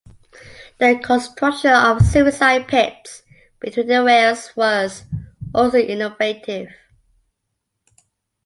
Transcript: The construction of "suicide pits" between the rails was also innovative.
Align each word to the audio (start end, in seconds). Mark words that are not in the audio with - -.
The 0.79 0.97
construction 1.05 1.69
of 1.71 2.01
"suicide 2.03 2.67
pits" 2.67 3.21
between 3.59 3.85
the 3.85 4.01
rails 4.03 4.51
was 4.55 5.03
also 5.53 5.77
innovative. 5.77 6.69